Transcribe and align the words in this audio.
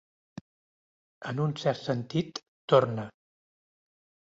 En 1.33 1.43
un 1.43 1.53
cert 1.65 1.85
sentit, 1.89 2.43
torna. 2.75 3.09